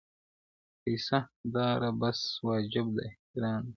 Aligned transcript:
پیسه 0.81 1.19
داره 1.53 1.89
بس 1.99 2.19
واجب 2.47 2.85
د 2.95 2.97
احترام 3.07 3.61
دي, 3.65 3.69